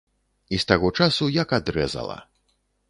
І 0.57 0.61
з 0.63 0.67
таго 0.71 0.91
часу 1.01 1.31
як 1.37 1.57
адрэзала. 1.59 2.17